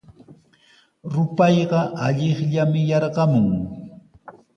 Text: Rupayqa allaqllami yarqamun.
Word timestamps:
Rupayqa 1.13 1.79
allaqllami 2.05 2.81
yarqamun. 2.91 3.47